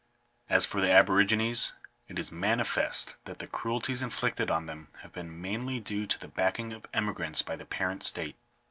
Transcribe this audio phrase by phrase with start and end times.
[0.49, 1.73] As for the aborigines,
[2.07, 6.27] it is manifest that the cruelties inflicted on them have been mainly due to the
[6.27, 8.35] backing of emigrants by the parent state.